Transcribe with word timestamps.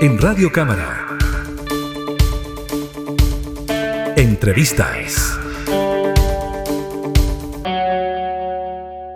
en 0.00 0.16
Radio 0.18 0.52
Cámara. 0.52 1.18
Entrevistas. 4.16 5.36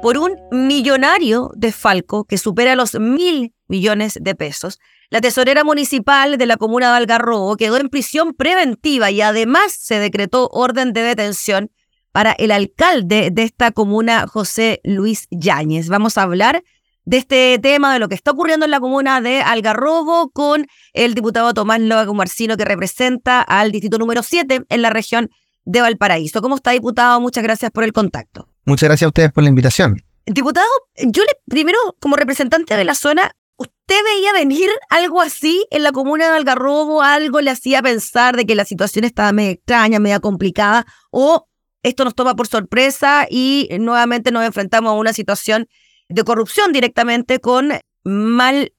Por 0.03 0.19
un 0.19 0.37
millonario 0.51 1.53
desfalco 1.55 2.25
que 2.25 2.37
supera 2.37 2.75
los 2.75 2.99
mil 2.99 3.55
millones 3.69 4.19
de 4.21 4.35
pesos, 4.35 4.81
la 5.09 5.21
tesorera 5.21 5.63
municipal 5.63 6.37
de 6.37 6.47
la 6.47 6.57
comuna 6.57 6.91
de 6.91 6.97
Algarrobo 6.97 7.57
quedó 7.57 7.77
en 7.77 7.89
prisión 7.89 8.35
preventiva 8.35 9.13
y 9.13 9.21
además 9.21 9.73
se 9.79 10.01
decretó 10.01 10.49
orden 10.49 10.93
de 10.93 11.03
detención 11.03 11.71
para 12.11 12.33
el 12.33 12.51
alcalde 12.51 13.31
de 13.31 13.45
esta 13.45 13.71
comuna, 13.71 14.27
José 14.27 14.81
Luis 14.83 15.29
Yáñez. 15.31 15.89
Vamos 15.89 16.19
a 16.19 16.23
hablar 16.23 16.65
de 17.05 17.17
este 17.17 17.59
tema, 17.61 17.93
de 17.93 17.99
lo 17.99 18.09
que 18.09 18.15
está 18.15 18.31
ocurriendo 18.31 18.65
en 18.65 18.71
la 18.71 18.81
comuna 18.81 19.21
de 19.21 19.41
Algarrobo 19.41 20.31
con 20.31 20.67
el 20.93 21.15
diputado 21.15 21.53
Tomás 21.55 21.81
Loago 21.81 22.15
Marcino, 22.15 22.57
que 22.57 22.65
representa 22.65 23.43
al 23.43 23.73
distrito 23.73 23.99
número 23.99 24.23
7 24.23 24.65
en 24.69 24.83
la 24.83 24.91
región 24.91 25.31
de 25.65 25.81
Valparaíso. 25.81 26.43
¿Cómo 26.43 26.57
está, 26.57 26.73
diputado? 26.73 27.21
Muchas 27.21 27.43
gracias 27.43 27.71
por 27.71 27.85
el 27.85 27.93
contacto. 27.93 28.49
Muchas 28.65 28.89
gracias 28.89 29.07
a 29.07 29.09
ustedes 29.09 29.33
por 29.33 29.43
la 29.43 29.49
invitación. 29.49 30.03
Diputado, 30.27 30.69
yo 30.97 31.23
le, 31.23 31.33
primero, 31.49 31.79
como 32.01 32.17
representante 32.17 32.77
de 32.77 32.85
la 32.85 32.95
zona, 32.95 33.33
¿usted 33.57 33.97
veía 34.05 34.33
venir 34.33 34.71
algo 34.89 35.21
así 35.21 35.67
en 35.71 35.83
la 35.83 35.91
comuna 35.91 36.31
de 36.31 36.37
Algarrobo? 36.37 37.03
¿Algo 37.03 37.41
le 37.41 37.51
hacía 37.51 37.83
pensar 37.83 38.37
de 38.37 38.47
que 38.47 38.55
la 38.55 38.65
situación 38.65 39.05
estaba 39.05 39.33
medio 39.33 39.53
extraña, 39.53 39.99
media 39.99 40.21
complicada? 40.21 40.87
¿O 41.11 41.49
esto 41.83 42.05
nos 42.05 42.15
toma 42.15 42.37
por 42.37 42.47
sorpresa 42.47 43.27
y 43.29 43.69
nuevamente 43.81 44.31
nos 44.31 44.45
enfrentamos 44.45 44.91
a 44.91 44.95
una 44.95 45.13
situación 45.13 45.67
de 46.09 46.25
corrupción 46.25 46.73
directamente 46.73 47.41
con 47.41 47.71
mal 48.05 48.73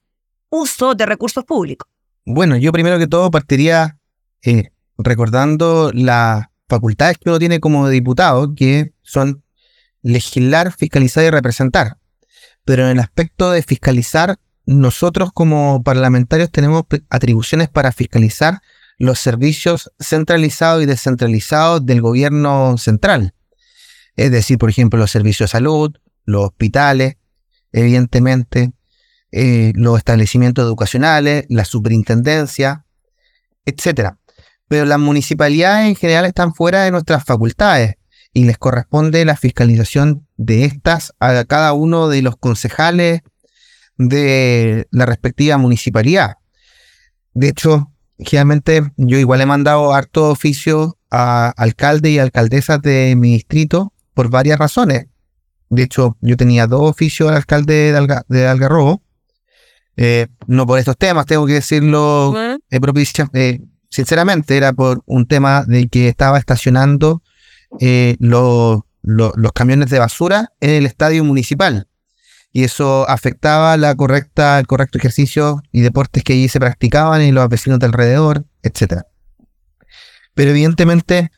uso 0.50 0.96
de 0.96 1.06
recursos 1.06 1.44
públicos. 1.46 1.90
Bueno, 2.26 2.56
yo 2.58 2.72
primero 2.72 3.00
que 3.00 3.08
todo 3.08 3.32
partiría 3.32 3.98
eh, 4.44 4.70
recordando 4.98 5.92
las 5.94 6.46
facultades 6.70 7.18
que 7.18 7.30
uno 7.30 7.40
tiene 7.40 7.60
como 7.60 7.90
diputado, 7.90 8.56
que 8.56 8.94
son 9.02 9.44
legislar, 10.02 10.72
fiscalizar 10.74 11.24
y 11.24 11.30
representar. 11.30 11.98
Pero 12.66 12.84
en 12.84 12.92
el 12.92 13.00
aspecto 13.00 13.52
de 13.52 13.64
fiscalizar, 13.64 14.38
nosotros 14.66 15.32
como 15.34 15.84
parlamentarios 15.84 16.52
tenemos 16.52 16.84
atribuciones 17.10 17.70
para 17.70 17.92
fiscalizar 17.92 18.62
los 18.98 19.20
servicios 19.20 19.92
centralizados 20.00 20.84
y 20.84 20.86
descentralizados 20.86 21.86
del 21.86 22.02
gobierno 22.02 22.78
central. 22.78 23.34
Es 24.16 24.32
decir, 24.32 24.58
por 24.58 24.70
ejemplo, 24.70 25.00
los 25.00 25.12
servicios 25.12 25.50
de 25.50 25.52
salud, 25.52 25.92
los 26.26 26.46
hospitales, 26.46 27.18
evidentemente, 27.72 28.72
eh, 29.32 29.74
los 29.76 29.98
establecimientos 29.98 30.64
educacionales, 30.66 31.46
la 31.50 31.66
superintendencia, 31.66 32.86
etc. 33.66 34.12
Pero 34.68 34.86
las 34.86 35.00
municipalidades 35.00 35.88
en 35.88 35.96
general 35.96 36.26
están 36.26 36.54
fuera 36.54 36.84
de 36.84 36.92
nuestras 36.92 37.24
facultades 37.24 37.96
y 38.34 38.46
les 38.46 38.58
corresponde 38.58 39.26
la 39.26 39.36
fiscalización 39.36 40.28
de 40.38 40.66
estas 40.66 41.14
a 41.20 41.44
cada 41.46 41.74
uno 41.74 42.10
de 42.10 42.22
los 42.22 42.36
concejales 42.36 43.22
de 43.98 44.88
la 44.92 45.06
respectiva 45.06 45.58
municipalidad. 45.58 46.36
De 47.34 47.50
hecho, 47.50 47.92
generalmente 48.20 48.92
yo 48.98 49.18
igual 49.18 49.42
he 49.42 49.46
mandado 49.46 49.94
harto 49.94 50.30
oficio 50.30 50.98
a 51.12 51.50
alcaldes 51.58 52.12
y 52.12 52.20
alcaldesas 52.20 52.82
de 52.82 53.16
mi 53.16 53.34
distrito 53.34 53.94
por 54.14 54.30
varias 54.30 54.60
razones. 54.60 55.08
De 55.74 55.84
hecho, 55.84 56.18
yo 56.22 56.38
tenía 56.38 56.68
dos 56.68 56.90
oficios 56.90 57.30
al 57.30 57.36
alcalde 57.36 57.94
de, 58.28 58.48
Algarrobo. 58.48 59.02
Eh, 59.96 60.28
no 60.48 60.66
por 60.66 60.80
estos 60.80 60.98
temas, 60.98 61.26
tengo 61.26 61.46
que 61.46 61.54
decirlo 61.54 62.34
eh, 62.36 62.58
eh, 63.34 63.62
sinceramente, 63.90 64.58
era 64.58 64.74
por 64.74 65.04
un 65.06 65.28
tema 65.28 65.66
de 65.66 65.88
que 65.88 66.08
estaba 66.08 66.40
estacionando 66.40 67.22
los 67.80 69.52
camiones 69.54 69.90
de 69.90 70.00
basura 70.00 70.52
en 70.60 70.72
el 70.72 70.86
estadio 70.86 71.24
municipal. 71.24 71.88
Y 72.52 72.64
eso 72.64 73.10
afectaba 73.10 73.76
la 73.78 73.96
correcta, 73.96 74.60
el 74.60 74.68
correcto 74.68 75.00
ejercicio 75.00 75.64
y 75.72 75.82
deportes 75.82 76.24
que 76.24 76.34
allí 76.34 76.48
se 76.48 76.60
practicaban 76.60 77.24
y 77.24 77.32
los 77.32 77.50
vecinos 77.50 77.80
de 77.80 77.88
alrededor, 77.88 78.46
etc. 78.62 79.02
Pero 80.36 80.52
evidentemente, 80.52 81.32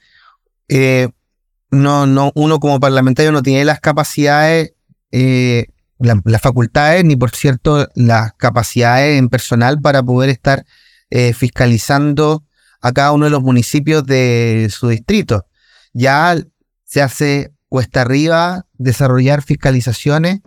no, 1.75 2.05
no, 2.05 2.31
uno 2.35 2.59
como 2.59 2.79
parlamentario 2.79 3.31
no 3.31 3.43
tiene 3.43 3.65
las 3.65 3.79
capacidades, 3.79 4.73
eh, 5.11 5.67
las 5.99 6.41
facultades, 6.41 7.03
ni 7.03 7.15
por 7.15 7.31
cierto 7.31 7.87
las 7.95 8.33
capacidades 8.33 9.17
en 9.17 9.29
personal 9.29 9.79
para 9.81 10.03
poder 10.03 10.29
estar 10.29 10.65
eh, 11.09 11.33
fiscalizando 11.33 12.43
a 12.81 12.91
cada 12.91 13.11
uno 13.11 13.25
de 13.25 13.31
los 13.31 13.41
municipios 13.41 14.05
de 14.05 14.69
su 14.71 14.89
distrito. 14.89 15.45
Ya 15.93 16.35
se 16.83 17.01
hace 17.01 17.53
cuesta 17.69 18.01
arriba 18.01 18.65
desarrollar 18.73 19.41
fiscalizaciones 19.41 20.39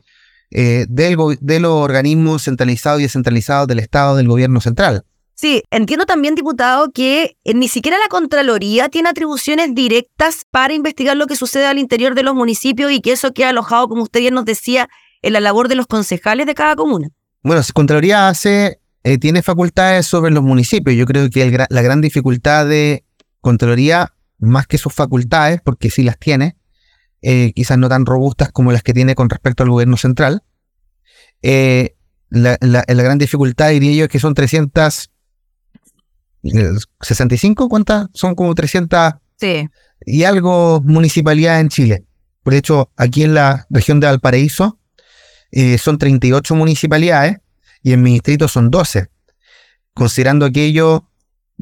eh, 0.50 0.86
del, 0.88 1.16
de 1.40 1.60
los 1.60 1.72
organismos 1.72 2.44
centralizados 2.44 3.00
y 3.00 3.04
descentralizados 3.04 3.66
del 3.68 3.80
Estado, 3.80 4.16
del 4.16 4.28
gobierno 4.28 4.60
central. 4.60 5.04
Sí, 5.40 5.62
entiendo 5.70 6.04
también, 6.04 6.34
diputado, 6.34 6.90
que 6.90 7.36
eh, 7.44 7.54
ni 7.54 7.68
siquiera 7.68 7.96
la 7.96 8.08
Contraloría 8.08 8.88
tiene 8.88 9.08
atribuciones 9.08 9.72
directas 9.72 10.44
para 10.50 10.74
investigar 10.74 11.16
lo 11.16 11.28
que 11.28 11.36
sucede 11.36 11.66
al 11.66 11.78
interior 11.78 12.16
de 12.16 12.24
los 12.24 12.34
municipios 12.34 12.90
y 12.90 13.00
que 13.00 13.12
eso 13.12 13.32
queda 13.32 13.50
alojado, 13.50 13.88
como 13.88 14.02
usted 14.02 14.18
bien 14.18 14.34
nos 14.34 14.46
decía, 14.46 14.88
en 15.22 15.34
la 15.34 15.38
labor 15.38 15.68
de 15.68 15.76
los 15.76 15.86
concejales 15.86 16.44
de 16.48 16.56
cada 16.56 16.74
comuna. 16.74 17.10
Bueno, 17.44 17.62
si 17.62 17.72
Contraloría 17.72 18.28
hace, 18.28 18.80
eh, 19.04 19.18
tiene 19.18 19.42
facultades 19.42 20.06
sobre 20.06 20.32
los 20.32 20.42
municipios. 20.42 20.96
Yo 20.96 21.06
creo 21.06 21.30
que 21.30 21.66
la 21.70 21.82
gran 21.82 22.00
dificultad 22.00 22.66
de 22.66 23.04
Contraloría, 23.40 24.12
más 24.40 24.66
que 24.66 24.76
sus 24.76 24.92
facultades, 24.92 25.60
porque 25.62 25.88
sí 25.88 26.02
las 26.02 26.18
tiene, 26.18 26.56
eh, 27.22 27.52
quizás 27.54 27.78
no 27.78 27.88
tan 27.88 28.06
robustas 28.06 28.50
como 28.50 28.72
las 28.72 28.82
que 28.82 28.92
tiene 28.92 29.14
con 29.14 29.30
respecto 29.30 29.62
al 29.62 29.70
gobierno 29.70 29.98
central, 29.98 30.42
la, 31.40 32.58
la, 32.60 32.82
gran 32.88 33.18
dificultad, 33.18 33.70
diría 33.70 33.92
yo, 33.94 34.04
es 34.06 34.10
que 34.10 34.18
son 34.18 34.34
300 34.34 35.12
65, 37.00 37.68
¿cuántas? 37.68 38.08
Son 38.14 38.34
como 38.34 38.54
300 38.54 39.14
sí. 39.36 39.68
y 40.04 40.24
algo 40.24 40.80
municipalidades 40.84 41.60
en 41.60 41.68
Chile. 41.68 42.04
Por 42.42 42.54
hecho, 42.54 42.90
aquí 42.96 43.24
en 43.24 43.34
la 43.34 43.66
región 43.70 44.00
de 44.00 44.06
Valparaíso 44.06 44.78
eh, 45.50 45.78
son 45.78 45.98
38 45.98 46.54
municipalidades 46.54 47.38
y 47.82 47.92
en 47.92 48.02
mi 48.02 48.12
distrito 48.12 48.48
son 48.48 48.70
12. 48.70 49.08
Considerando 49.94 50.46
aquello, 50.46 51.08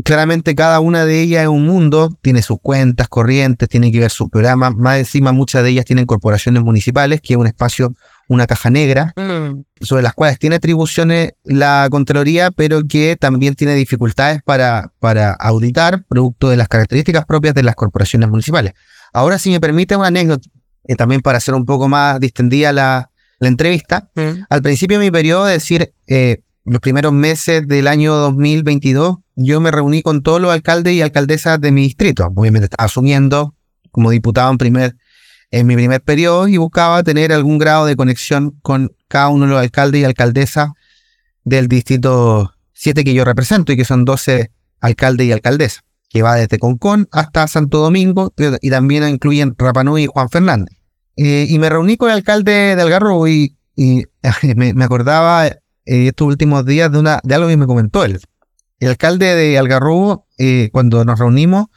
claramente 0.05 0.55
cada 0.55 0.81
una 0.81 1.05
de 1.05 1.23
ellas 1.23 1.43
es 1.43 1.49
un 1.49 1.67
mundo, 1.67 2.17
tiene 2.23 2.43
sus 2.43 2.61
cuentas 2.61 3.09
corrientes, 3.09 3.69
tiene 3.69 3.91
que 3.91 4.01
ver 4.01 4.11
sus 4.11 4.29
programas. 4.29 4.75
Más 4.77 4.99
encima, 4.99 5.33
muchas 5.33 5.63
de 5.63 5.71
ellas 5.71 5.85
tienen 5.85 6.07
corporaciones 6.07 6.63
municipales, 6.63 7.21
que 7.21 7.35
es 7.35 7.39
un 7.39 7.47
espacio 7.47 7.95
una 8.29 8.47
caja 8.47 8.71
negra, 8.71 9.15
mm. 9.17 9.63
sobre 9.81 10.03
las 10.03 10.15
cuales 10.15 10.39
tiene 10.39 10.57
atribuciones 10.57 11.33
la 11.45 11.89
Contraloría, 11.91 12.51
pero 12.51 12.83
que 12.87 13.17
también 13.17 13.55
tiene 13.55 13.75
dificultades 13.75 14.41
para, 14.45 14.93
para 14.99 15.33
auditar, 15.33 16.05
producto 16.09 16.49
de 16.49 16.57
las 16.57 16.69
características 16.69 17.25
propias 17.25 17.55
de 17.55 17.63
las 17.63 17.75
corporaciones 17.75 18.29
municipales. 18.29 18.73
Ahora, 19.13 19.39
si 19.39 19.51
me 19.51 19.61
permite 19.61 19.97
una 19.97 20.09
anécdota, 20.09 20.49
eh, 20.85 20.97
también 20.97 21.21
para 21.21 21.39
hacer 21.39 21.55
un 21.55 21.65
poco 21.65 21.89
más 21.89 22.21
distendida 22.21 22.73
la, 22.73 23.11
la 23.39 23.49
entrevista, 23.49 24.11
mm. 24.15 24.45
al 24.49 24.63
principio 24.63 24.99
de 24.99 25.07
mi 25.07 25.11
periodo, 25.11 25.49
es 25.49 25.55
decir, 25.55 25.93
eh, 26.07 26.43
los 26.65 26.81
primeros 26.81 27.13
meses 27.13 27.67
del 27.69 27.87
año 27.87 28.15
2022, 28.15 29.19
yo 29.37 29.61
me 29.61 29.71
reuní 29.71 30.03
con 30.03 30.23
todos 30.23 30.41
los 30.41 30.51
alcaldes 30.51 30.95
y 30.95 31.03
alcaldesas 31.03 31.61
de 31.61 31.71
mi 31.71 31.83
distrito, 31.83 32.27
obviamente 32.35 32.69
asumiendo 32.77 33.55
como 33.93 34.11
diputado 34.11 34.51
en 34.51 34.59
primer 34.59 34.97
en 35.57 35.67
mi 35.67 35.75
primer 35.75 36.03
periodo 36.03 36.49
y 36.49 36.59
buscaba 36.59 37.03
tener 37.03 37.33
algún 37.33 37.57
grado 37.57 37.87
de 37.87 37.97
conexión 37.97 38.59
con 38.61 38.95
cada 39.09 39.29
uno 39.29 39.47
de 39.47 39.53
los 39.53 39.61
alcaldes 39.61 40.03
y 40.03 40.05
alcaldesas 40.05 40.71
del 41.45 41.67
distrito 41.67 42.53
7 42.75 43.05
que 43.05 43.15
yo 43.15 43.25
represento 43.25 43.73
y 43.73 43.77
que 43.77 43.87
son 43.87 44.05
12 44.05 44.51
alcaldes 44.81 45.27
y 45.27 45.33
alcaldesas, 45.33 45.83
que 46.11 46.21
va 46.21 46.35
desde 46.35 46.59
Concón 46.59 47.09
hasta 47.11 47.49
Santo 47.49 47.79
Domingo 47.79 48.35
y 48.61 48.69
también 48.69 49.09
incluyen 49.09 49.55
Rapanui 49.57 50.05
y 50.05 50.07
Juan 50.07 50.29
Fernández. 50.29 50.77
Eh, 51.17 51.47
y 51.49 51.59
me 51.59 51.71
reuní 51.71 51.97
con 51.97 52.11
el 52.11 52.17
alcalde 52.17 52.77
de 52.77 52.83
Algarrobo 52.83 53.27
y, 53.27 53.57
me, 54.57 54.85
acordaba 54.85 55.47
eh, 55.47 55.57
estos 55.87 56.27
últimos 56.27 56.67
días 56.67 56.93
de, 56.93 56.99
una, 56.99 57.21
de 57.25 57.35
algo 57.35 57.49
que 57.49 57.57
me 57.57 57.67
comentó 57.67 58.05
él. 58.05 58.21
El 58.79 58.89
alcalde 58.91 59.35
de 59.35 59.57
Algarrobo, 59.57 60.27
eh, 60.37 60.69
cuando 60.71 61.03
nos 61.07 61.19
reunimos, 61.19 61.69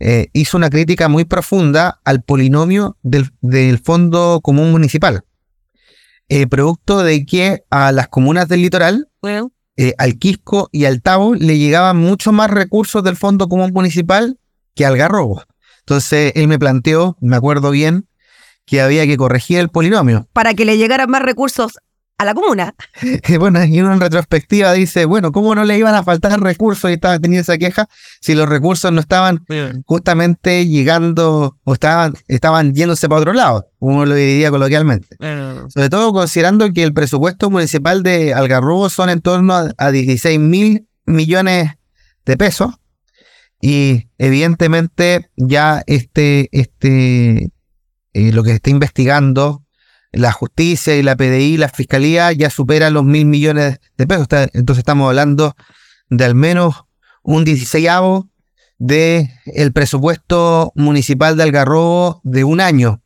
eh, 0.00 0.28
hizo 0.32 0.56
una 0.56 0.70
crítica 0.70 1.08
muy 1.08 1.24
profunda 1.24 2.00
al 2.04 2.22
polinomio 2.22 2.96
del, 3.02 3.78
Fondo 3.78 4.40
Común 4.42 4.70
Municipal, 4.70 5.24
eh, 6.28 6.46
producto 6.46 7.02
de 7.02 7.26
que 7.26 7.64
a 7.70 7.90
las 7.92 8.08
comunas 8.08 8.48
del 8.48 8.62
litoral, 8.62 9.08
eh, 9.76 9.94
al 9.98 10.18
Quisco 10.18 10.68
y 10.72 10.84
al 10.84 11.02
Tabo, 11.02 11.34
le 11.34 11.58
llegaban 11.58 11.96
mucho 11.96 12.32
más 12.32 12.50
recursos 12.50 13.02
del 13.02 13.16
Fondo 13.16 13.48
Común 13.48 13.72
Municipal 13.72 14.38
que 14.74 14.86
al 14.86 14.96
Garrobo. 14.96 15.42
Entonces 15.80 16.32
él 16.36 16.48
me 16.48 16.58
planteó, 16.58 17.16
me 17.20 17.36
acuerdo 17.36 17.70
bien, 17.70 18.06
que 18.66 18.82
había 18.82 19.06
que 19.06 19.16
corregir 19.16 19.58
el 19.58 19.70
polinomio. 19.70 20.28
Para 20.32 20.54
que 20.54 20.64
le 20.64 20.76
llegaran 20.76 21.10
más 21.10 21.22
recursos 21.22 21.78
a 22.18 22.24
la 22.24 22.34
comuna. 22.34 22.74
bueno, 23.38 23.64
y 23.64 23.80
uno 23.80 23.92
en 23.92 24.00
retrospectiva 24.00 24.72
dice, 24.72 25.04
bueno, 25.04 25.30
¿cómo 25.30 25.54
no 25.54 25.64
le 25.64 25.78
iban 25.78 25.94
a 25.94 26.02
faltar 26.02 26.40
recursos 26.40 26.90
y 26.90 26.94
estaba 26.94 27.18
teniendo 27.18 27.42
esa 27.42 27.56
queja 27.58 27.88
si 28.20 28.34
los 28.34 28.48
recursos 28.48 28.92
no 28.92 29.00
estaban 29.00 29.44
justamente 29.86 30.66
llegando 30.66 31.56
o 31.62 31.72
estaban, 31.72 32.14
estaban 32.26 32.74
yéndose 32.74 33.08
para 33.08 33.20
otro 33.20 33.32
lado, 33.32 33.68
uno 33.78 34.04
lo 34.04 34.14
diría 34.14 34.50
coloquialmente. 34.50 35.16
Sobre 35.68 35.88
todo 35.88 36.12
considerando 36.12 36.72
que 36.72 36.82
el 36.82 36.92
presupuesto 36.92 37.50
municipal 37.50 38.02
de 38.02 38.34
Algarrobo 38.34 38.90
son 38.90 39.10
en 39.10 39.20
torno 39.20 39.54
a, 39.76 39.90
16 39.90 40.40
mil 40.40 40.88
millones 41.06 41.70
de 42.26 42.36
pesos 42.36 42.74
y 43.60 44.08
evidentemente 44.18 45.30
ya 45.36 45.82
este, 45.86 46.48
este, 46.52 47.52
eh, 48.12 48.32
lo 48.32 48.42
que 48.42 48.50
se 48.50 48.56
está 48.56 48.70
investigando 48.70 49.62
la 50.18 50.32
justicia 50.32 50.96
y 50.96 51.02
la 51.02 51.16
PDI, 51.16 51.56
la 51.56 51.68
fiscalía, 51.68 52.32
ya 52.32 52.50
supera 52.50 52.90
los 52.90 53.04
mil 53.04 53.26
millones 53.26 53.80
de 53.96 54.06
pesos. 54.06 54.26
Entonces 54.52 54.78
estamos 54.78 55.08
hablando 55.08 55.56
de 56.10 56.24
al 56.24 56.34
menos 56.34 56.84
un 57.22 57.44
16 57.44 57.88
de 58.78 59.30
el 59.46 59.72
presupuesto 59.72 60.72
municipal 60.74 61.36
de 61.36 61.44
Algarrobo 61.44 62.20
de 62.24 62.44
un 62.44 62.60
año. 62.60 63.02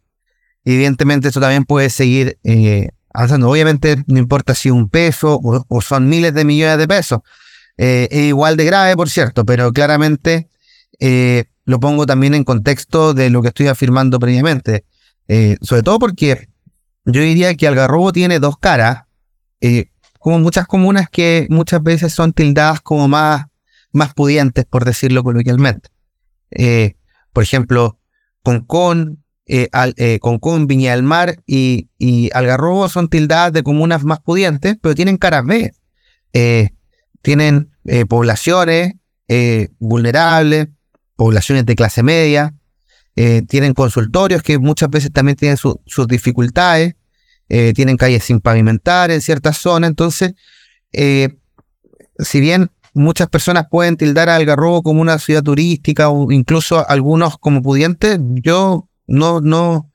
Evidentemente 0.64 1.28
eso 1.28 1.40
también 1.40 1.64
puede 1.64 1.90
seguir 1.90 2.38
eh, 2.44 2.90
avanzando. 3.12 3.50
Obviamente 3.50 4.02
no 4.06 4.18
importa 4.18 4.54
si 4.54 4.70
un 4.70 4.88
peso 4.88 5.40
o, 5.42 5.80
son 5.80 6.08
miles 6.08 6.34
de 6.34 6.44
millones 6.44 6.78
de 6.78 6.88
pesos. 6.88 7.20
Eh, 7.78 8.08
es 8.10 8.24
igual 8.24 8.56
de 8.56 8.64
grave, 8.64 8.96
por 8.96 9.08
cierto, 9.08 9.44
pero 9.44 9.72
claramente 9.72 10.48
eh, 11.00 11.44
lo 11.64 11.80
pongo 11.80 12.06
también 12.06 12.34
en 12.34 12.44
contexto 12.44 13.14
de 13.14 13.30
lo 13.30 13.42
que 13.42 13.48
estoy 13.48 13.68
afirmando 13.68 14.18
previamente. 14.18 14.84
sobre 15.62 15.82
todo 15.82 15.98
porque 15.98 16.51
yo 17.04 17.20
diría 17.20 17.54
que 17.54 17.66
Algarrobo 17.66 18.12
tiene 18.12 18.38
dos 18.38 18.58
caras, 18.58 19.04
eh, 19.60 19.90
como 20.18 20.38
muchas 20.38 20.66
comunas 20.66 21.08
que 21.10 21.46
muchas 21.50 21.82
veces 21.82 22.12
son 22.12 22.32
tildadas 22.32 22.80
como 22.80 23.08
más, 23.08 23.46
más 23.92 24.14
pudientes, 24.14 24.64
por 24.64 24.84
decirlo 24.84 25.24
coloquialmente. 25.24 25.88
Eh, 26.50 26.94
por 27.32 27.42
ejemplo, 27.42 27.98
Concón, 28.42 29.24
eh, 29.46 29.68
Concón, 30.20 30.66
Viña 30.66 30.92
del 30.92 31.02
Mar 31.02 31.36
y, 31.46 31.88
y, 31.98 32.30
Algarrobo 32.34 32.88
son 32.88 33.08
tildadas 33.08 33.52
de 33.52 33.62
comunas 33.62 34.04
más 34.04 34.20
pudientes, 34.20 34.76
pero 34.80 34.94
tienen 34.94 35.16
caras 35.16 35.44
B. 35.44 35.72
tienen 37.22 37.72
poblaciones 38.08 38.94
vulnerables, 39.78 40.68
poblaciones 41.16 41.66
de 41.66 41.74
clase 41.74 42.02
media, 42.02 42.54
eh, 43.16 43.42
tienen 43.46 43.74
consultorios 43.74 44.42
que 44.42 44.58
muchas 44.58 44.88
veces 44.90 45.12
también 45.12 45.36
tienen 45.36 45.56
sus 45.56 46.06
dificultades, 46.08 46.94
eh, 47.48 47.72
tienen 47.74 47.96
calles 47.96 48.24
sin 48.24 48.40
pavimentar 48.40 49.10
en 49.10 49.20
ciertas 49.20 49.58
zonas, 49.58 49.90
entonces, 49.90 50.34
eh, 50.92 51.36
si 52.18 52.40
bien 52.40 52.70
muchas 52.94 53.28
personas 53.28 53.66
pueden 53.70 53.96
tildar 53.96 54.28
a 54.28 54.36
Algarrobo 54.36 54.82
como 54.82 55.00
una 55.00 55.18
ciudad 55.18 55.42
turística 55.42 56.08
o 56.08 56.30
incluso 56.30 56.88
algunos 56.88 57.38
como 57.38 57.62
pudientes, 57.62 58.18
yo 58.42 58.88
no, 59.06 59.40
no, 59.40 59.90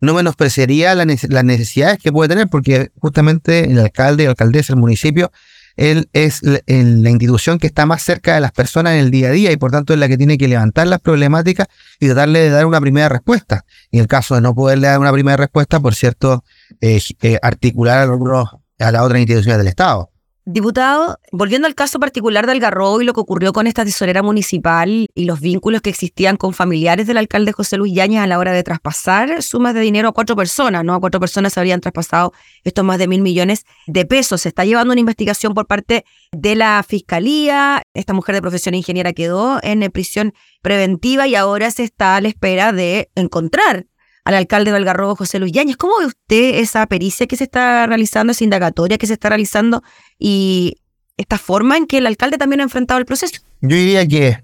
no 0.00 0.14
menospreciaría 0.14 0.94
las 0.94 1.44
necesidades 1.44 1.98
que 1.98 2.12
puede 2.12 2.28
tener, 2.28 2.48
porque 2.48 2.90
justamente 2.98 3.70
el 3.70 3.78
alcalde, 3.78 4.24
el 4.24 4.30
alcaldesa, 4.30 4.72
el 4.72 4.78
municipio 4.78 5.30
él 5.76 6.08
es 6.12 6.42
la, 6.42 6.60
institución 6.66 7.58
que 7.58 7.66
está 7.66 7.86
más 7.86 8.02
cerca 8.02 8.34
de 8.34 8.40
las 8.40 8.52
personas 8.52 8.94
en 8.94 9.00
el 9.00 9.10
día 9.10 9.28
a 9.28 9.32
día 9.32 9.52
y 9.52 9.56
por 9.56 9.70
tanto 9.70 9.92
es 9.92 9.98
la 9.98 10.08
que 10.08 10.16
tiene 10.16 10.38
que 10.38 10.48
levantar 10.48 10.86
las 10.86 11.00
problemáticas 11.00 11.66
y 11.98 12.06
tratarle 12.06 12.40
de 12.40 12.50
dar 12.50 12.66
una 12.66 12.80
primera 12.80 13.08
respuesta. 13.08 13.64
Y 13.90 13.98
en 13.98 14.02
el 14.02 14.08
caso 14.08 14.34
de 14.34 14.40
no 14.40 14.54
poderle 14.54 14.88
dar 14.88 15.00
una 15.00 15.12
primera 15.12 15.36
respuesta, 15.36 15.80
por 15.80 15.94
cierto, 15.94 16.44
eh, 16.80 17.00
eh, 17.22 17.38
articular 17.42 18.08
a, 18.08 18.86
a 18.86 18.92
las 18.92 19.02
otras 19.02 19.20
instituciones 19.20 19.58
del 19.58 19.68
Estado. 19.68 20.10
Diputado, 20.46 21.18
volviendo 21.32 21.66
al 21.66 21.74
caso 21.74 21.98
particular 21.98 22.44
de 22.44 22.52
Algarrobo 22.52 23.00
y 23.00 23.06
lo 23.06 23.14
que 23.14 23.20
ocurrió 23.20 23.54
con 23.54 23.66
esta 23.66 23.82
tesorera 23.82 24.22
municipal 24.22 25.06
y 25.14 25.24
los 25.24 25.40
vínculos 25.40 25.80
que 25.80 25.88
existían 25.88 26.36
con 26.36 26.52
familiares 26.52 27.06
del 27.06 27.16
alcalde 27.16 27.52
José 27.52 27.78
Luis 27.78 27.94
Yáñez 27.94 28.20
a 28.20 28.26
la 28.26 28.38
hora 28.38 28.52
de 28.52 28.62
traspasar 28.62 29.42
sumas 29.42 29.72
de 29.72 29.80
dinero 29.80 30.10
a 30.10 30.12
cuatro 30.12 30.36
personas, 30.36 30.84
¿no? 30.84 30.92
A 30.92 31.00
cuatro 31.00 31.18
personas 31.18 31.54
se 31.54 31.60
habrían 31.60 31.80
traspasado 31.80 32.34
estos 32.62 32.84
más 32.84 32.98
de 32.98 33.08
mil 33.08 33.22
millones 33.22 33.64
de 33.86 34.04
pesos. 34.04 34.42
Se 34.42 34.50
está 34.50 34.66
llevando 34.66 34.92
una 34.92 35.00
investigación 35.00 35.54
por 35.54 35.66
parte 35.66 36.04
de 36.30 36.54
la 36.56 36.84
fiscalía. 36.86 37.80
Esta 37.94 38.12
mujer 38.12 38.34
de 38.34 38.42
profesión 38.42 38.74
ingeniera 38.74 39.14
quedó 39.14 39.60
en 39.62 39.90
prisión 39.92 40.34
preventiva 40.60 41.26
y 41.26 41.36
ahora 41.36 41.70
se 41.70 41.84
está 41.84 42.16
a 42.16 42.20
la 42.20 42.28
espera 42.28 42.72
de 42.72 43.08
encontrar 43.14 43.86
al 44.24 44.34
alcalde 44.34 44.70
de 44.70 44.78
Algarrobo, 44.78 45.16
José 45.16 45.38
Luis 45.38 45.52
Yáñez. 45.52 45.76
¿Cómo 45.76 45.98
ve 45.98 46.06
usted 46.06 46.58
esa 46.60 46.86
pericia 46.86 47.26
que 47.26 47.36
se 47.36 47.44
está 47.44 47.86
realizando, 47.86 48.32
esa 48.32 48.44
indagatoria 48.44 48.98
que 48.98 49.06
se 49.06 49.12
está 49.12 49.28
realizando 49.28 49.82
y 50.18 50.78
esta 51.16 51.38
forma 51.38 51.76
en 51.76 51.86
que 51.86 51.98
el 51.98 52.06
alcalde 52.06 52.38
también 52.38 52.60
ha 52.60 52.64
enfrentado 52.64 52.98
el 52.98 53.06
proceso? 53.06 53.40
Yo 53.60 53.76
diría 53.76 54.06
que 54.06 54.42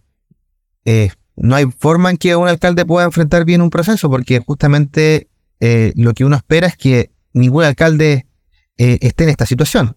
eh, 0.85 1.11
no 1.37 1.57
hay 1.57 1.67
forma 1.79 2.11
en 2.11 2.19
que 2.19 2.37
un 2.37 2.47
alcalde 2.47 2.85
pueda 2.85 3.07
enfrentar 3.07 3.45
bien 3.45 3.63
un 3.63 3.71
proceso, 3.71 4.11
porque 4.11 4.41
justamente 4.41 5.29
eh, 5.61 5.93
lo 5.97 6.13
que 6.13 6.25
uno 6.25 6.37
espera 6.37 6.67
es 6.67 6.77
que 6.77 7.11
ningún 7.33 7.65
alcalde 7.65 8.27
eh, 8.77 8.99
esté 9.01 9.25
en 9.25 9.31
esta 9.31 9.47
situación. 9.47 9.97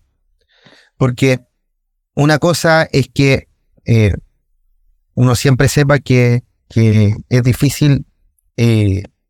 Porque 0.97 1.41
una 2.15 2.39
cosa 2.39 2.83
es 2.83 3.09
que 3.13 3.50
uno 5.15 5.35
siempre 5.35 5.68
sepa 5.68 6.00
que, 6.00 6.44
que 6.69 7.13
es 7.27 7.44
difícil 7.44 8.06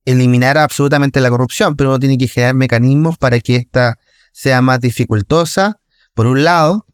eliminar 0.06 0.58
absolutamente 0.58 1.22
la 1.22 1.30
corrupción, 1.30 1.76
pero 1.76 1.90
uno 1.90 2.00
tiene 2.00 2.18
que 2.18 2.28
generar 2.28 2.56
mecanismos 2.56 3.18
para 3.18 3.40
que 3.40 3.56
ésta 3.56 4.00
sea 4.32 4.62
más 4.62 4.80
dificultosa, 4.80 5.80
por 6.14 6.28
un 6.28 6.44
lado, 6.44 6.86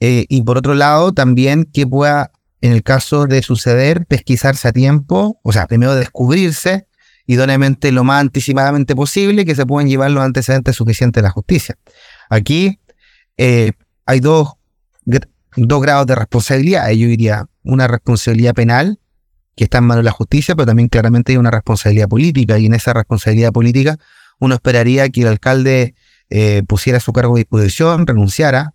eh, 0.00 0.26
y 0.28 0.42
por 0.42 0.58
otro 0.58 0.74
lado 0.74 1.12
también 1.12 1.64
que 1.64 1.86
pueda, 1.86 2.30
en 2.60 2.72
el 2.72 2.82
caso 2.82 3.26
de 3.26 3.42
suceder, 3.42 4.06
pesquisarse 4.06 4.68
a 4.68 4.72
tiempo, 4.72 5.40
o 5.42 5.52
sea, 5.52 5.66
primero 5.66 5.94
descubrirse 5.94 6.86
idóneamente 7.26 7.90
lo 7.90 8.04
más 8.04 8.20
anticipadamente 8.20 8.94
posible 8.94 9.44
que 9.44 9.54
se 9.54 9.64
pueden 9.64 9.88
llevar 9.88 10.10
los 10.10 10.22
antecedentes 10.22 10.76
suficientes 10.76 11.22
de 11.22 11.26
la 11.26 11.30
justicia. 11.30 11.76
Aquí 12.28 12.80
eh, 13.38 13.72
hay 14.04 14.20
dos, 14.20 14.52
dos 15.56 15.82
grados 15.82 16.06
de 16.06 16.14
responsabilidad, 16.14 16.90
yo 16.90 17.08
diría 17.08 17.46
una 17.62 17.86
responsabilidad 17.88 18.54
penal 18.54 19.00
que 19.56 19.64
está 19.64 19.78
en 19.78 19.84
manos 19.84 20.02
de 20.02 20.06
la 20.06 20.12
justicia, 20.12 20.54
pero 20.54 20.66
también 20.66 20.88
claramente 20.88 21.32
hay 21.32 21.38
una 21.38 21.50
responsabilidad 21.50 22.08
política 22.08 22.58
y 22.58 22.66
en 22.66 22.74
esa 22.74 22.92
responsabilidad 22.92 23.52
política 23.52 23.98
uno 24.40 24.54
esperaría 24.54 25.08
que 25.08 25.22
el 25.22 25.28
alcalde 25.28 25.94
eh, 26.30 26.62
pusiera 26.66 27.00
su 27.00 27.12
cargo 27.12 27.34
de 27.34 27.40
disposición, 27.40 28.06
renunciara, 28.06 28.74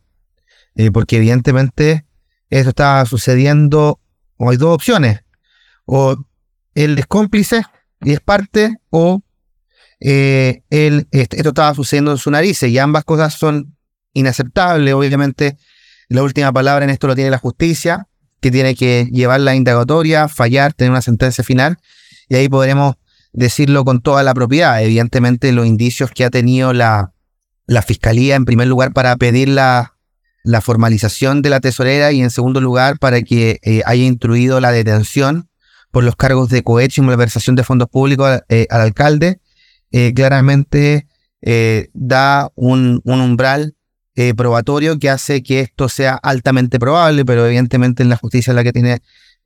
eh, 0.76 0.92
porque 0.92 1.18
evidentemente 1.18 2.06
eso 2.50 2.70
está 2.70 3.06
sucediendo, 3.06 4.00
o 4.38 4.50
hay 4.50 4.58
dos 4.58 4.74
opciones, 4.74 5.22
o 5.86 6.16
él 6.76 6.98
es 6.98 7.08
cómplice 7.08 7.64
y 8.02 8.14
es 8.14 8.22
parte, 8.22 8.78
o 8.90 9.22
eh, 10.00 10.64
esto 10.70 11.50
estaba 11.50 11.76
sucediendo 11.76 12.12
en 12.12 12.18
su 12.18 12.32
nariz 12.32 12.64
y 12.64 12.78
ambas 12.78 13.04
cosas 13.04 13.34
son 13.34 13.76
inaceptables, 14.14 14.94
obviamente 14.94 15.58
la 16.08 16.24
última 16.24 16.52
palabra 16.52 16.86
en 16.86 16.92
esto 16.92 17.08
lo 17.08 17.16
tiene 17.16 17.30
la 17.30 17.38
justicia, 17.38 18.08
que 18.40 18.52
tiene 18.52 18.76
que 18.76 19.10
llevar 19.12 19.42
la 19.42 19.56
indagatoria, 19.56 20.28
fallar, 20.28 20.74
tener 20.74 20.92
una 20.92 21.02
sentencia 21.02 21.44
final, 21.44 21.78
y 22.28 22.36
ahí 22.36 22.50
podremos 22.50 22.96
decirlo 23.34 23.86
con 23.86 24.02
toda 24.02 24.24
la 24.24 24.34
propiedad. 24.34 24.82
Evidentemente, 24.84 25.52
los 25.52 25.66
indicios 25.66 26.12
que 26.12 26.26
ha 26.26 26.30
tenido 26.30 26.74
la, 26.74 27.14
la 27.68 27.82
Fiscalía, 27.82 28.36
en 28.36 28.46
primer 28.46 28.68
lugar, 28.68 28.94
para 28.94 29.16
pedir 29.18 29.50
la, 29.50 29.96
la, 30.44 30.62
formalización 30.62 31.42
de 31.42 31.50
la 31.50 31.60
tesorera 31.60 32.12
y 32.12 32.22
en 32.22 32.32
segundo 32.32 32.62
lugar, 32.62 32.98
para 33.00 33.22
que 33.22 33.60
eh, 33.64 33.82
haya 33.86 34.04
instruido 34.04 34.60
la 34.60 34.72
detención 34.72 35.50
por 35.92 36.04
los 36.04 36.16
cargos 36.16 36.50
de 36.50 36.64
cohecho 36.64 37.02
y 37.02 37.06
malversación 37.06 37.56
de 37.56 37.64
fondos 37.64 37.90
públicos 37.90 38.42
eh, 38.50 38.68
al 38.70 38.82
alcalde, 38.82 39.40
eh, 39.92 40.14
claramente 40.14 41.08
da 41.94 42.52
un, 42.56 43.02
un 43.06 43.22
umbral 43.22 43.76
eh, 44.20 44.34
probatorio 44.36 45.00
que 45.00 45.10
hace 45.10 45.42
que 45.42 45.62
esto 45.62 45.88
sea 45.88 46.16
altamente 46.16 46.78
probable, 46.78 47.24
pero 47.24 47.46
evidentemente 47.46 48.04
en 48.04 48.10
la 48.10 48.18
justicia 48.18 48.52
es 48.52 48.56
la 48.56 48.66
que 48.66 48.74
tiene 48.74 49.00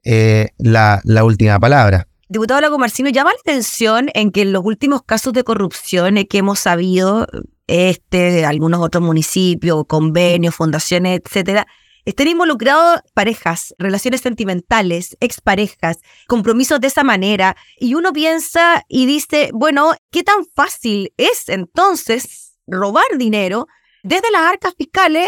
eh, 0.03 0.49
la, 0.57 0.99
última 1.23 1.59
palabra. 1.59 2.07
Diputado 2.27 2.59
Lago 2.59 2.79
Marcino, 2.79 3.11
llama 3.11 3.33
la 3.33 3.39
atención 3.39 4.09
en 4.15 4.31
que 4.31 4.41
en 4.41 4.51
los 4.51 4.65
últimos 4.65 5.03
casos 5.03 5.31
de 5.33 5.43
corrupción 5.43 6.15
que 6.27 6.39
hemos 6.39 6.57
sabido, 6.57 7.27
este, 7.67 8.47
algunos 8.47 8.81
otros 8.81 9.03
municipios, 9.03 9.85
convenios, 9.85 10.55
fundaciones, 10.55 11.21
etcétera, 11.23 11.67
estén 12.03 12.29
involucrados 12.29 13.01
parejas, 13.13 13.75
relaciones 13.77 14.21
sentimentales, 14.21 15.15
exparejas, 15.19 15.99
compromisos 16.27 16.81
de 16.81 16.87
esa 16.87 17.03
manera, 17.03 17.55
y 17.77 17.93
uno 17.93 18.11
piensa 18.11 18.83
y 18.87 19.05
dice, 19.05 19.51
bueno, 19.53 19.93
¿qué 20.09 20.23
tan 20.23 20.47
fácil 20.55 21.13
es 21.17 21.47
entonces 21.47 22.55
robar 22.65 23.05
dinero 23.19 23.67
desde 24.03 24.29
las 24.31 24.41
arcas 24.41 24.73
fiscales, 24.77 25.27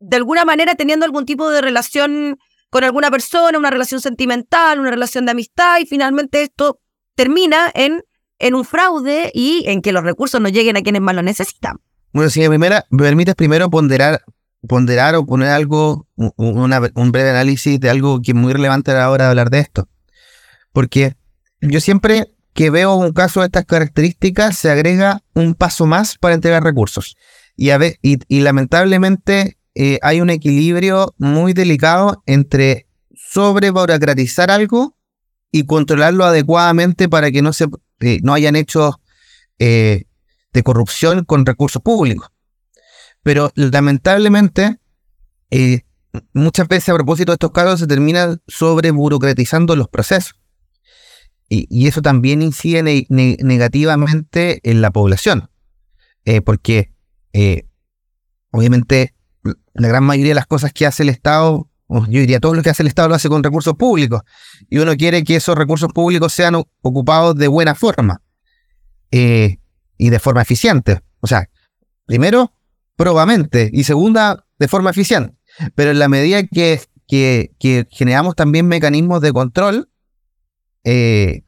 de 0.00 0.16
alguna 0.16 0.44
manera 0.44 0.74
teniendo 0.74 1.04
algún 1.04 1.26
tipo 1.26 1.50
de 1.50 1.60
relación 1.60 2.38
con 2.70 2.82
alguna 2.82 3.10
persona, 3.10 3.56
una 3.56 3.70
relación 3.70 4.00
sentimental, 4.00 4.80
una 4.80 4.90
relación 4.90 5.26
de 5.26 5.30
amistad, 5.30 5.78
y 5.78 5.86
finalmente 5.86 6.42
esto 6.42 6.80
termina 7.14 7.70
en, 7.74 8.02
un 8.52 8.64
fraude 8.64 9.30
y 9.32 9.64
en 9.68 9.80
que 9.80 9.92
los 9.92 10.02
recursos 10.02 10.40
no 10.40 10.48
lleguen 10.48 10.76
a 10.76 10.82
quienes 10.82 11.00
más 11.00 11.14
lo 11.14 11.22
necesitan. 11.22 11.76
Bueno, 12.12 12.30
si 12.30 12.46
me, 12.48 12.58
me 12.58 12.82
permites 12.90 13.34
primero 13.34 13.70
ponderar, 13.70 14.22
ponderar 14.66 15.14
o 15.14 15.24
poner 15.24 15.50
algo, 15.50 16.08
un 16.16 17.12
breve 17.12 17.30
análisis 17.30 17.78
de 17.78 17.90
algo 17.90 18.20
que 18.20 18.32
es 18.32 18.36
muy 18.36 18.52
relevante 18.52 18.90
a 18.90 18.94
la 18.94 19.10
hora 19.10 19.24
de 19.24 19.30
hablar 19.30 19.50
de 19.50 19.60
esto. 19.60 19.88
Porque 20.72 21.14
yo 21.60 21.80
siempre 21.80 22.34
que 22.54 22.70
veo 22.70 22.94
un 22.94 23.12
caso 23.12 23.40
de 23.40 23.46
estas 23.46 23.66
características, 23.66 24.56
se 24.56 24.70
agrega 24.70 25.22
un 25.34 25.54
paso 25.54 25.86
más 25.86 26.16
para 26.16 26.34
entregar 26.34 26.62
recursos. 26.62 27.16
Y, 27.56 28.40
lamentablemente 28.40 29.58
eh, 29.74 29.98
hay 30.02 30.20
un 30.20 30.30
equilibrio 30.30 31.14
muy 31.18 31.52
delicado 31.52 32.22
entre 32.26 32.86
sobreburocratizar 33.14 34.50
algo 34.50 34.96
y 35.50 35.66
controlarlo 35.66 36.24
adecuadamente 36.24 37.08
para 37.08 37.30
que 37.30 37.42
no, 37.42 37.52
se, 37.52 37.66
eh, 38.00 38.18
no 38.22 38.34
hayan 38.34 38.56
hechos 38.56 38.96
eh, 39.58 40.04
de 40.52 40.62
corrupción 40.62 41.24
con 41.24 41.46
recursos 41.46 41.82
públicos. 41.82 42.28
Pero 43.22 43.50
lamentablemente, 43.54 44.78
muchas 46.34 46.68
veces 46.68 46.90
a 46.90 46.94
propósito 46.94 47.32
de 47.32 47.36
estos 47.36 47.52
casos 47.52 47.80
se 47.80 47.86
terminan 47.86 48.42
sobreburocratizando 48.46 49.76
los 49.76 49.88
procesos. 49.88 50.38
Y, 51.48 51.86
eso 51.86 52.02
también 52.02 52.42
incide 52.42 53.06
negativamente 53.08 54.60
en 54.68 54.82
la 54.82 54.90
población, 54.90 55.50
porque 56.44 56.93
eh, 57.34 57.66
obviamente 58.52 59.12
la 59.74 59.88
gran 59.88 60.04
mayoría 60.04 60.30
de 60.30 60.36
las 60.36 60.46
cosas 60.46 60.72
que 60.72 60.86
hace 60.86 61.02
el 61.02 61.08
Estado, 61.10 61.68
yo 61.88 62.20
diría 62.20 62.40
todo 62.40 62.54
lo 62.54 62.62
que 62.62 62.70
hace 62.70 62.82
el 62.82 62.86
Estado 62.86 63.08
lo 63.08 63.16
hace 63.16 63.28
con 63.28 63.42
recursos 63.42 63.74
públicos, 63.74 64.22
y 64.70 64.78
uno 64.78 64.96
quiere 64.96 65.24
que 65.24 65.36
esos 65.36 65.58
recursos 65.58 65.92
públicos 65.92 66.32
sean 66.32 66.54
ocupados 66.54 67.36
de 67.36 67.48
buena 67.48 67.74
forma 67.74 68.22
eh, 69.10 69.58
y 69.98 70.10
de 70.10 70.18
forma 70.20 70.42
eficiente. 70.42 71.02
O 71.20 71.26
sea, 71.26 71.50
primero, 72.06 72.52
probamente, 72.96 73.68
y 73.72 73.84
segunda, 73.84 74.46
de 74.58 74.68
forma 74.68 74.90
eficiente. 74.90 75.36
Pero 75.74 75.90
en 75.90 75.98
la 75.98 76.08
medida 76.08 76.42
que, 76.44 76.80
generamos 77.90 78.36
también 78.36 78.66
mecanismos 78.66 79.20
de 79.20 79.32
control, 79.32 79.90
eh, 80.84 81.42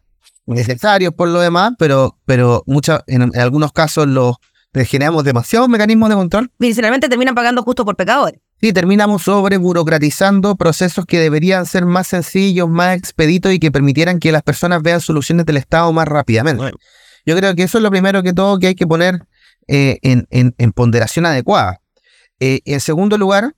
necesarios 0.47 1.15
por 1.15 1.29
lo 1.29 1.41
demás, 1.41 1.75
pero, 1.79 2.19
pero 2.25 2.65
en, 3.07 3.37
algunos 3.39 3.73
casos 3.73 4.09
los 4.09 4.37
generamos 4.85 5.25
demasiados 5.25 5.69
mecanismos 5.69 6.09
de 6.09 6.15
control. 6.15 6.51
Y 6.59 6.75
finalmente 6.75 7.09
terminan 7.09 7.35
pagando 7.35 7.63
justo 7.63 7.85
por 7.85 7.97
pecadores. 7.97 8.41
Sí, 8.61 8.73
terminamos 8.73 9.23
sobre 9.23 9.59
burocratizando 9.59 10.57
procesos 10.57 11.05
que 11.07 11.19
deberían 11.21 11.67
ser 11.67 11.85
más 11.85 12.09
sencillos, 12.09 12.69
más 12.69 12.97
expeditos 12.97 13.53
y 13.53 13.59
que 13.59 13.71
permitieran 13.71 14.19
que 14.19 14.33
las 14.33 14.43
personas 14.43 14.83
vean 14.83 15.01
soluciones 15.01 15.47
del 15.47 15.59
Estado 15.59 15.93
más 15.93 16.09
rápidamente. 16.09 16.73
Yo 17.25 17.37
creo 17.37 17.55
que 17.55 17.65
eso 17.65 17.79
es 17.79 17.83
lo 17.83 17.91
primero 17.91 18.23
que 18.23 18.33
todo 18.33 18.59
que 18.59 18.69
hay 18.69 18.75
que 18.75 18.87
poner 18.87 19.27
eh, 19.69 19.99
en, 20.03 20.73
ponderación 20.73 21.27
adecuada. 21.27 21.81
Eh, 22.41 22.61
en 22.65 22.81
segundo 22.81 23.19
lugar, 23.19 23.55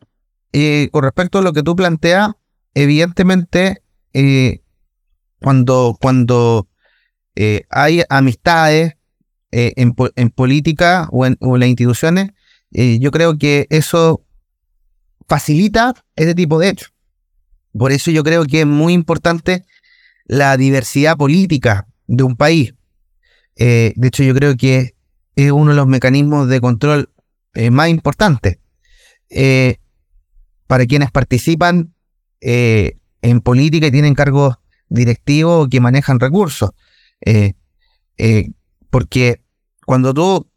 con 0.91 1.03
respecto 1.03 1.39
a 1.39 1.43
lo 1.43 1.53
que 1.53 1.63
tú 1.63 1.77
planteas, 1.77 2.31
evidentemente 2.75 3.83
cuando, 5.41 5.97
cuando 6.01 6.69
eh, 7.35 7.63
hay 7.71 8.03
amistades 8.09 8.95
eh, 9.53 9.73
en, 9.77 10.31
política 10.31 11.09
o 11.11 11.27
en, 11.27 11.37
las 11.41 11.69
instituciones, 11.69 12.31
eh, 12.73 12.99
yo 13.01 13.11
creo 13.11 13.39
que 13.39 13.67
eso 13.71 14.25
facilita 15.27 15.95
ese 16.17 16.35
tipo 16.35 16.59
de 16.59 16.71
hechos. 16.71 16.93
Por 17.73 17.93
eso 17.93 18.11
yo 18.11 18.25
creo 18.25 18.45
que 18.45 18.61
es 18.61 18.67
muy 18.67 18.93
importante 18.93 19.65
la 20.25 20.57
diversidad 20.57 21.17
política 21.17 21.87
de 22.07 22.23
un 22.25 22.37
país. 22.37 22.75
de 23.57 23.95
hecho, 24.03 24.23
yo 24.23 24.35
creo 24.35 24.57
que 24.57 24.95
es 25.37 25.51
uno 25.51 25.71
de 25.71 25.77
los 25.77 25.87
mecanismos 25.87 26.49
de 26.49 26.61
control 26.61 27.11
más 27.71 27.89
importantes 27.89 28.59
para 30.67 30.87
quienes 30.87 31.11
participan 31.11 31.93
en 32.41 33.41
política 33.41 33.87
y 33.87 33.91
tienen 33.91 34.15
cargos 34.15 34.57
directivos 34.89 35.69
que 35.69 35.81
manejan 35.81 36.21
recursos. 36.21 36.71
Eh, 37.21 37.55
eh, 38.17 38.51
porque 38.91 39.43
cuando 39.87 40.15
tú 40.15 40.51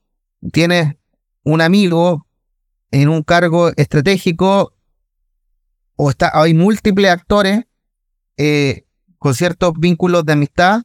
tienes 0.51 0.95
un 1.43 1.61
amigo 1.61 2.27
en 2.91 3.09
un 3.09 3.23
cargo 3.23 3.71
estratégico 3.75 4.73
o 5.95 6.09
está, 6.09 6.31
hay 6.33 6.53
múltiples 6.53 7.09
actores 7.09 7.65
eh, 8.37 8.85
con 9.17 9.35
ciertos 9.35 9.73
vínculos 9.77 10.25
de 10.25 10.33
amistad, 10.33 10.81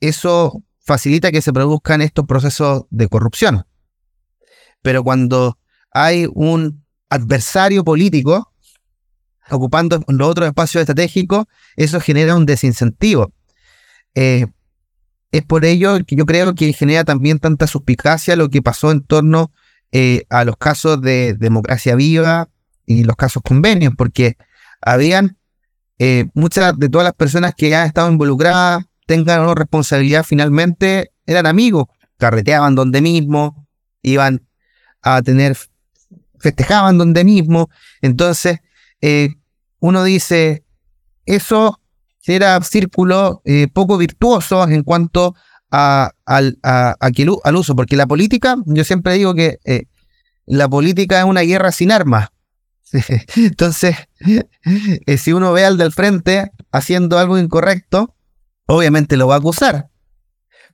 eso 0.00 0.62
facilita 0.80 1.32
que 1.32 1.42
se 1.42 1.52
produzcan 1.52 2.02
estos 2.02 2.26
procesos 2.26 2.84
de 2.90 3.08
corrupción. 3.08 3.66
Pero 4.82 5.02
cuando 5.02 5.58
hay 5.90 6.28
un 6.32 6.84
adversario 7.08 7.82
político 7.82 8.52
ocupando 9.50 10.00
los 10.08 10.28
otros 10.28 10.46
espacios 10.46 10.82
estratégicos, 10.82 11.46
eso 11.76 12.00
genera 12.00 12.36
un 12.36 12.46
desincentivo. 12.46 13.32
Eh, 14.14 14.46
es 15.32 15.44
por 15.44 15.64
ello 15.64 15.98
que 16.06 16.16
yo 16.16 16.26
creo 16.26 16.54
que 16.54 16.72
genera 16.72 17.04
también 17.04 17.38
tanta 17.38 17.66
suspicacia 17.66 18.36
lo 18.36 18.48
que 18.48 18.62
pasó 18.62 18.90
en 18.90 19.02
torno 19.02 19.52
eh, 19.92 20.24
a 20.30 20.44
los 20.44 20.56
casos 20.56 21.00
de 21.00 21.34
democracia 21.34 21.94
viva 21.94 22.48
y 22.86 23.04
los 23.04 23.16
casos 23.16 23.42
convenios, 23.42 23.94
porque 23.96 24.36
habían 24.80 25.38
eh, 25.98 26.26
muchas 26.34 26.78
de 26.78 26.88
todas 26.88 27.04
las 27.04 27.14
personas 27.14 27.54
que 27.56 27.74
han 27.74 27.86
estado 27.86 28.10
involucradas, 28.10 28.84
tengan 29.06 29.54
responsabilidad 29.56 30.24
finalmente, 30.24 31.12
eran 31.26 31.46
amigos, 31.46 31.86
carreteaban 32.18 32.74
donde 32.74 33.00
mismo, 33.00 33.66
iban 34.02 34.46
a 35.02 35.22
tener, 35.22 35.56
festejaban 36.38 36.98
donde 36.98 37.24
mismo, 37.24 37.70
entonces 38.02 38.60
eh, 39.00 39.30
uno 39.78 40.04
dice, 40.04 40.64
eso 41.24 41.80
era 42.34 42.60
círculo 42.62 43.40
eh, 43.44 43.68
poco 43.72 43.98
virtuoso 43.98 44.66
en 44.68 44.82
cuanto 44.82 45.34
a, 45.70 46.10
al, 46.24 46.58
al 46.62 47.56
uso, 47.56 47.76
porque 47.76 47.96
la 47.96 48.06
política, 48.06 48.56
yo 48.66 48.84
siempre 48.84 49.14
digo 49.14 49.34
que 49.34 49.58
eh, 49.64 49.84
la 50.46 50.68
política 50.68 51.18
es 51.18 51.24
una 51.24 51.42
guerra 51.42 51.72
sin 51.72 51.92
armas. 51.92 52.28
Entonces, 53.36 53.96
si 55.18 55.32
uno 55.32 55.52
ve 55.52 55.64
al 55.64 55.76
del 55.76 55.92
frente 55.92 56.50
haciendo 56.70 57.18
algo 57.18 57.38
incorrecto, 57.38 58.14
obviamente 58.66 59.16
lo 59.16 59.28
va 59.28 59.36
a 59.36 59.38
acusar. 59.38 59.88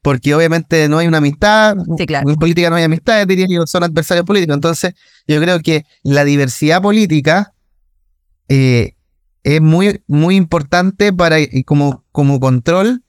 Porque 0.03 0.35
obviamente 0.35 0.89
no 0.89 0.99
hay 0.99 1.07
una 1.07 1.19
amistad, 1.19 1.77
en 1.99 2.35
política 2.35 2.71
no 2.71 2.77
hay 2.77 2.83
amistad, 2.85 3.25
diría 3.27 3.47
que 3.47 3.67
son 3.67 3.85
adversarios 3.85 4.27
políticos. 4.27 4.55
Entonces, 4.55 4.95
yo 5.29 5.41
creo 5.41 5.61
que 5.61 5.87
la 6.03 6.25
diversidad 6.25 6.83
política 6.83 7.55
eh, 8.49 8.97
es 9.43 9.61
muy, 9.61 10.03
muy 10.07 10.37
importante 10.37 11.13
para 11.13 11.37
como, 11.65 12.05
como 12.13 12.41
control 12.41 13.03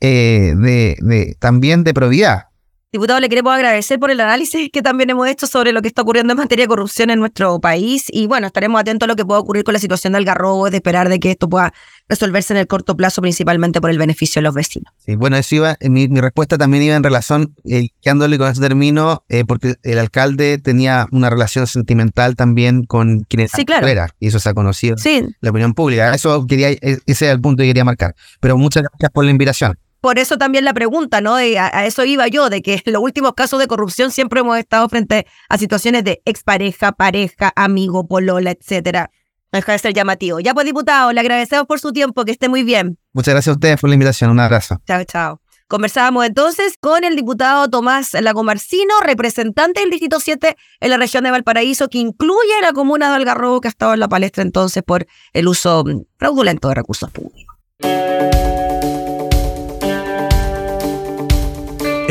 eh, 0.00 0.54
de, 0.56 1.36
también 1.38 1.84
de 1.84 1.94
probidad. 1.94 2.46
Diputado, 2.92 3.20
le 3.20 3.30
queremos 3.30 3.54
agradecer 3.54 3.98
por 3.98 4.10
el 4.10 4.20
análisis 4.20 4.68
que 4.70 4.82
también 4.82 5.08
hemos 5.08 5.26
hecho 5.26 5.46
sobre 5.46 5.72
lo 5.72 5.80
que 5.80 5.88
está 5.88 6.02
ocurriendo 6.02 6.34
en 6.34 6.38
materia 6.38 6.64
de 6.64 6.68
corrupción 6.68 7.08
en 7.08 7.20
nuestro 7.20 7.58
país 7.58 8.04
y 8.10 8.26
bueno, 8.26 8.48
estaremos 8.48 8.78
atentos 8.78 9.06
a 9.06 9.08
lo 9.08 9.16
que 9.16 9.24
pueda 9.24 9.40
ocurrir 9.40 9.64
con 9.64 9.72
la 9.72 9.80
situación 9.80 10.12
del 10.12 10.20
Algarrobo, 10.20 10.68
de 10.68 10.76
esperar 10.76 11.08
de 11.08 11.18
que 11.18 11.30
esto 11.30 11.48
pueda 11.48 11.72
resolverse 12.06 12.52
en 12.52 12.58
el 12.58 12.66
corto 12.66 12.94
plazo, 12.94 13.22
principalmente 13.22 13.80
por 13.80 13.88
el 13.88 13.96
beneficio 13.96 14.40
de 14.40 14.44
los 14.44 14.54
vecinos. 14.54 14.92
Sí, 14.98 15.16
bueno, 15.16 15.38
eso 15.38 15.54
iba, 15.54 15.78
mi, 15.80 16.06
respuesta 16.06 16.58
también 16.58 16.82
iba 16.82 16.94
en 16.94 17.02
relación, 17.02 17.54
eh, 17.64 17.88
quedándole 18.02 18.36
con 18.36 18.48
ese 18.48 18.60
término, 18.60 19.24
eh, 19.30 19.46
porque 19.46 19.76
el 19.84 19.98
alcalde 19.98 20.58
tenía 20.58 21.06
una 21.12 21.30
relación 21.30 21.66
sentimental 21.66 22.36
también 22.36 22.84
con 22.84 23.20
quienes 23.20 23.52
sí, 23.52 23.64
claro. 23.64 23.86
y 24.20 24.26
eso 24.26 24.38
se 24.38 24.50
ha 24.50 24.52
conocido 24.52 24.98
sí. 24.98 25.24
la 25.40 25.48
opinión 25.48 25.72
pública. 25.72 26.14
Eso 26.14 26.46
quería, 26.46 26.68
e, 26.72 26.98
ese 27.06 27.24
era 27.24 27.32
el 27.32 27.40
punto 27.40 27.62
que 27.62 27.68
quería 27.68 27.86
marcar. 27.86 28.14
Pero 28.38 28.58
muchas 28.58 28.82
gracias 28.82 29.10
por 29.12 29.24
la 29.24 29.30
invitación 29.30 29.78
por 30.02 30.18
eso 30.18 30.36
también 30.36 30.64
la 30.64 30.74
pregunta, 30.74 31.20
¿no? 31.20 31.36
a, 31.36 31.86
eso 31.86 32.04
iba 32.04 32.26
yo, 32.26 32.50
de 32.50 32.60
que 32.60 32.82
en 32.84 32.92
los 32.92 33.02
últimos 33.02 33.34
casos 33.34 33.60
de 33.60 33.68
corrupción 33.68 34.10
siempre 34.10 34.40
hemos 34.40 34.58
estado 34.58 34.86
frente 34.88 35.26
a 35.48 35.56
situaciones 35.56 36.04
de 36.04 36.20
expareja, 36.24 36.92
pareja, 36.92 37.52
amigo, 37.56 38.06
polola, 38.06 38.50
etcétera. 38.50 39.10
Deja 39.52 39.72
de 39.72 39.78
ser 39.78 39.94
llamativo. 39.94 40.40
Ya 40.40 40.54
pues, 40.54 40.66
diputado, 40.66 41.12
le 41.12 41.20
agradecemos 41.20 41.66
por 41.66 41.78
su 41.78 41.92
tiempo, 41.92 42.24
que 42.24 42.32
esté 42.32 42.48
muy 42.48 42.64
bien. 42.64 42.98
Muchas 43.12 43.34
gracias 43.34 43.52
a 43.52 43.56
ustedes 43.56 43.80
por 43.80 43.90
la 43.90 43.94
invitación. 43.94 44.30
Un 44.30 44.40
abrazo. 44.40 44.80
Chao, 44.86 45.04
chao. 45.04 45.40
Conversábamos 45.68 46.26
entonces 46.26 46.74
con 46.80 47.04
el 47.04 47.14
diputado 47.14 47.68
Tomás 47.68 48.14
Lagomarcino, 48.14 48.94
representante 49.02 49.80
del 49.80 49.90
Distrito 49.90 50.20
7 50.20 50.56
en 50.80 50.90
la 50.90 50.96
región 50.96 51.22
de 51.22 51.30
Valparaíso, 51.30 51.88
que 51.88 51.98
incluye 51.98 52.60
la 52.60 52.72
comuna 52.72 53.10
de 53.10 53.16
Algarrobo, 53.16 53.60
que 53.60 53.68
ha 53.68 53.70
estado 53.70 53.94
en 53.94 54.00
la 54.00 54.08
palestra 54.08 54.42
entonces 54.42 54.82
por 54.82 55.06
el 55.32 55.48
uso 55.48 55.84
fraudulento 56.18 56.68
de 56.68 56.74
recursos 56.74 57.10
públicos. 57.10 57.56